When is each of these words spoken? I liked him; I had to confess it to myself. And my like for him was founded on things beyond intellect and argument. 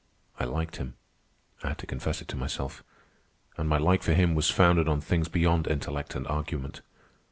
I 0.39 0.45
liked 0.45 0.77
him; 0.77 0.95
I 1.61 1.67
had 1.67 1.77
to 1.77 1.85
confess 1.85 2.23
it 2.23 2.27
to 2.29 2.35
myself. 2.35 2.83
And 3.55 3.69
my 3.69 3.77
like 3.77 4.01
for 4.01 4.13
him 4.15 4.33
was 4.33 4.49
founded 4.49 4.87
on 4.87 4.99
things 4.99 5.27
beyond 5.29 5.67
intellect 5.67 6.15
and 6.15 6.25
argument. 6.25 6.81